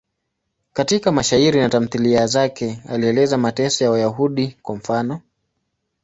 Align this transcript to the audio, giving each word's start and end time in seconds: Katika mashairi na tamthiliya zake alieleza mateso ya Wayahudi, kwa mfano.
Katika 0.73 1.11
mashairi 1.11 1.59
na 1.59 1.69
tamthiliya 1.69 2.27
zake 2.27 2.81
alieleza 2.89 3.37
mateso 3.37 3.83
ya 3.83 3.91
Wayahudi, 3.91 4.57
kwa 4.61 4.75
mfano. 4.75 5.21